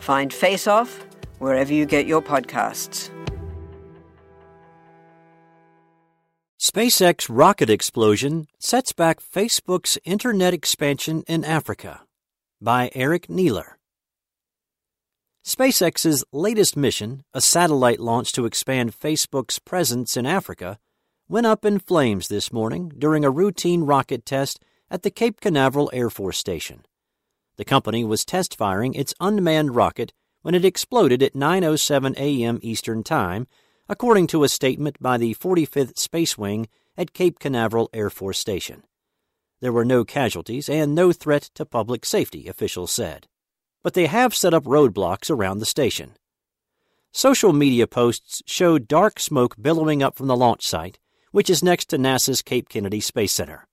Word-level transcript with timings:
Find 0.00 0.32
Face 0.32 0.66
Off 0.66 1.06
wherever 1.38 1.72
you 1.72 1.86
get 1.86 2.06
your 2.06 2.20
podcasts. 2.20 3.10
SpaceX 6.58 7.26
rocket 7.30 7.70
explosion 7.70 8.46
sets 8.58 8.92
back 8.92 9.20
Facebook's 9.20 9.98
internet 10.04 10.52
expansion 10.52 11.22
in 11.26 11.44
Africa 11.44 12.02
by 12.60 12.90
Eric 12.94 13.28
Niiler. 13.28 13.76
SpaceX's 15.44 16.22
latest 16.32 16.76
mission, 16.76 17.24
a 17.32 17.40
satellite 17.40 17.98
launch 17.98 18.32
to 18.32 18.44
expand 18.44 18.92
Facebook's 18.92 19.58
presence 19.58 20.16
in 20.16 20.26
Africa, 20.26 20.78
went 21.28 21.46
up 21.46 21.64
in 21.64 21.78
flames 21.78 22.28
this 22.28 22.52
morning 22.52 22.92
during 22.98 23.24
a 23.24 23.30
routine 23.30 23.82
rocket 23.82 24.26
test 24.26 24.62
at 24.90 25.02
the 25.02 25.10
Cape 25.10 25.40
Canaveral 25.40 25.90
Air 25.94 26.10
Force 26.10 26.36
Station. 26.36 26.84
The 27.56 27.64
company 27.64 28.04
was 28.04 28.24
test 28.24 28.56
firing 28.56 28.94
its 28.94 29.14
unmanned 29.20 29.74
rocket 29.74 30.12
when 30.42 30.54
it 30.54 30.64
exploded 30.64 31.22
at 31.22 31.34
9:07 31.34 32.16
a.m. 32.16 32.58
Eastern 32.62 33.02
Time, 33.02 33.46
according 33.88 34.26
to 34.28 34.44
a 34.44 34.48
statement 34.48 34.96
by 35.00 35.18
the 35.18 35.34
45th 35.34 35.98
Space 35.98 36.38
Wing 36.38 36.68
at 36.96 37.12
Cape 37.12 37.38
Canaveral 37.38 37.90
Air 37.92 38.10
Force 38.10 38.38
Station. 38.38 38.84
There 39.60 39.72
were 39.72 39.84
no 39.84 40.04
casualties 40.04 40.68
and 40.68 40.94
no 40.94 41.12
threat 41.12 41.50
to 41.54 41.66
public 41.66 42.06
safety, 42.06 42.48
officials 42.48 42.92
said. 42.92 43.26
But 43.82 43.94
they 43.94 44.06
have 44.06 44.34
set 44.34 44.54
up 44.54 44.64
roadblocks 44.64 45.30
around 45.30 45.58
the 45.58 45.66
station. 45.66 46.16
Social 47.12 47.52
media 47.52 47.86
posts 47.86 48.42
showed 48.46 48.88
dark 48.88 49.18
smoke 49.18 49.56
billowing 49.60 50.02
up 50.02 50.16
from 50.16 50.28
the 50.28 50.36
launch 50.36 50.66
site, 50.66 50.98
which 51.32 51.50
is 51.50 51.62
next 51.62 51.86
to 51.86 51.98
NASA's 51.98 52.42
Cape 52.42 52.68
Kennedy 52.68 53.00
Space 53.00 53.32
Center. 53.32 53.66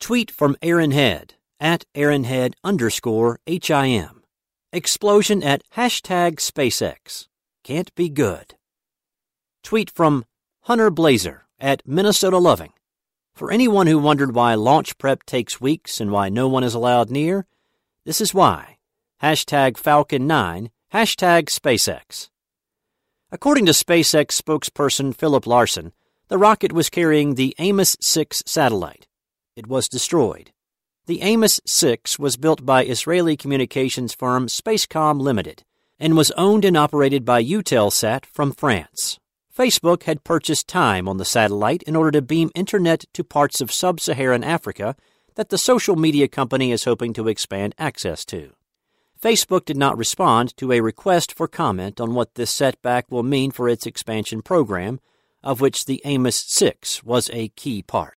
Tweet 0.00 0.30
from 0.30 0.56
Aaron 0.62 0.92
Head 0.92 1.34
at 1.64 1.82
Aaronhead 1.94 2.52
underscore 2.62 3.40
HIM. 3.46 4.22
Explosion 4.70 5.42
at 5.42 5.62
hashtag 5.74 6.36
SpaceX. 6.36 7.26
Can't 7.64 7.92
be 7.94 8.10
good. 8.10 8.54
Tweet 9.62 9.90
from 9.90 10.26
Hunter 10.64 10.90
Blazer 10.90 11.46
at 11.58 11.80
Minnesota 11.86 12.36
Loving. 12.36 12.74
For 13.34 13.50
anyone 13.50 13.86
who 13.86 13.98
wondered 13.98 14.34
why 14.34 14.54
launch 14.54 14.98
prep 14.98 15.22
takes 15.24 15.58
weeks 15.58 16.02
and 16.02 16.12
why 16.12 16.28
no 16.28 16.48
one 16.48 16.64
is 16.64 16.74
allowed 16.74 17.10
near, 17.10 17.46
this 18.04 18.20
is 18.20 18.34
why. 18.34 18.76
Hashtag 19.22 19.78
Falcon 19.78 20.26
9, 20.26 20.70
hashtag 20.92 21.44
SpaceX. 21.46 22.28
According 23.32 23.64
to 23.66 23.72
SpaceX 23.72 24.38
spokesperson 24.38 25.16
Philip 25.16 25.46
Larson, 25.46 25.92
the 26.28 26.36
rocket 26.36 26.72
was 26.72 26.90
carrying 26.90 27.36
the 27.36 27.54
Amos 27.58 27.96
6 28.02 28.42
satellite. 28.44 29.06
It 29.56 29.66
was 29.66 29.88
destroyed. 29.88 30.50
The 31.06 31.20
Amos 31.20 31.60
6 31.66 32.18
was 32.18 32.38
built 32.38 32.64
by 32.64 32.82
Israeli 32.82 33.36
communications 33.36 34.14
firm 34.14 34.46
Spacecom 34.46 35.20
Limited 35.20 35.62
and 36.00 36.16
was 36.16 36.30
owned 36.30 36.64
and 36.64 36.78
operated 36.78 37.26
by 37.26 37.44
Eutelsat 37.44 38.24
from 38.24 38.52
France. 38.52 39.18
Facebook 39.54 40.04
had 40.04 40.24
purchased 40.24 40.66
time 40.66 41.06
on 41.06 41.18
the 41.18 41.26
satellite 41.26 41.82
in 41.82 41.94
order 41.94 42.10
to 42.12 42.22
beam 42.22 42.50
internet 42.54 43.04
to 43.12 43.22
parts 43.22 43.60
of 43.60 43.70
sub 43.70 44.00
Saharan 44.00 44.42
Africa 44.42 44.96
that 45.34 45.50
the 45.50 45.58
social 45.58 45.94
media 45.94 46.26
company 46.26 46.72
is 46.72 46.84
hoping 46.84 47.12
to 47.12 47.28
expand 47.28 47.74
access 47.78 48.24
to. 48.24 48.54
Facebook 49.20 49.66
did 49.66 49.76
not 49.76 49.98
respond 49.98 50.56
to 50.56 50.72
a 50.72 50.80
request 50.80 51.34
for 51.34 51.46
comment 51.46 52.00
on 52.00 52.14
what 52.14 52.34
this 52.34 52.50
setback 52.50 53.10
will 53.10 53.22
mean 53.22 53.50
for 53.50 53.68
its 53.68 53.84
expansion 53.84 54.40
program, 54.40 55.00
of 55.42 55.60
which 55.60 55.84
the 55.84 56.00
Amos 56.06 56.36
6 56.36 57.04
was 57.04 57.28
a 57.30 57.48
key 57.48 57.82
part. 57.82 58.16